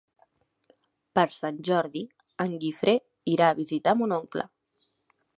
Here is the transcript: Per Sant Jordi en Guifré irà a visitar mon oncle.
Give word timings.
Per 1.17 1.25
Sant 1.39 1.59
Jordi 1.67 2.01
en 2.45 2.55
Guifré 2.63 2.95
irà 3.33 3.49
a 3.51 3.57
visitar 3.61 3.93
mon 3.99 4.15
oncle. 4.17 4.47